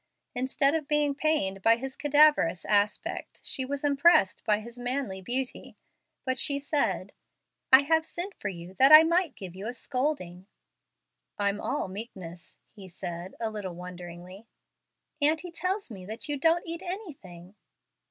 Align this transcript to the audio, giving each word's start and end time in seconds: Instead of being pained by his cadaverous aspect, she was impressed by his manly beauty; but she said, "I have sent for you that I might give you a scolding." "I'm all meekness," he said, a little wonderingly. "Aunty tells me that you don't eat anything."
Instead 0.33 0.73
of 0.73 0.87
being 0.87 1.13
pained 1.13 1.61
by 1.61 1.75
his 1.77 1.95
cadaverous 1.95 2.65
aspect, 2.65 3.39
she 3.43 3.63
was 3.63 3.83
impressed 3.83 4.43
by 4.45 4.59
his 4.59 4.79
manly 4.79 5.21
beauty; 5.21 5.75
but 6.25 6.39
she 6.39 6.57
said, 6.57 7.13
"I 7.71 7.83
have 7.83 8.03
sent 8.03 8.33
for 8.39 8.49
you 8.49 8.73
that 8.79 8.91
I 8.91 9.03
might 9.03 9.35
give 9.35 9.53
you 9.55 9.67
a 9.67 9.75
scolding." 9.75 10.47
"I'm 11.37 11.61
all 11.61 11.87
meekness," 11.87 12.57
he 12.71 12.87
said, 12.87 13.35
a 13.39 13.51
little 13.51 13.75
wonderingly. 13.75 14.47
"Aunty 15.21 15.51
tells 15.51 15.91
me 15.91 16.03
that 16.07 16.27
you 16.27 16.35
don't 16.35 16.65
eat 16.65 16.81
anything." 16.81 17.53